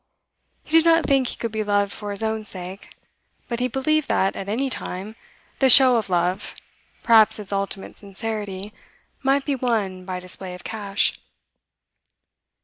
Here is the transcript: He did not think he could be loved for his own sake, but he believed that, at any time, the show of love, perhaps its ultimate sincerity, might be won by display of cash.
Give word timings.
He 0.63 0.71
did 0.77 0.83
not 0.85 1.05
think 1.05 1.27
he 1.27 1.35
could 1.37 1.51
be 1.51 1.63
loved 1.63 1.91
for 1.93 2.09
his 2.09 2.23
own 2.23 2.43
sake, 2.43 2.89
but 3.47 3.59
he 3.59 3.67
believed 3.67 4.07
that, 4.07 4.35
at 4.35 4.49
any 4.49 4.67
time, 4.67 5.15
the 5.59 5.69
show 5.69 5.95
of 5.97 6.09
love, 6.09 6.55
perhaps 7.03 7.37
its 7.37 7.53
ultimate 7.53 7.97
sincerity, 7.97 8.73
might 9.21 9.45
be 9.45 9.53
won 9.53 10.03
by 10.05 10.19
display 10.19 10.55
of 10.55 10.63
cash. 10.63 11.19